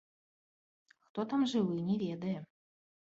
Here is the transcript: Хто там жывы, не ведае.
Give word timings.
Хто 1.03 1.27
там 1.33 1.45
жывы, 1.53 1.77
не 1.91 1.95
ведае. 2.09 2.37